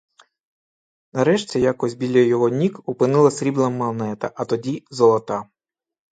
[1.13, 5.49] Нарешті якось біля його ніг опинилася срібна монета, а тоді— золота.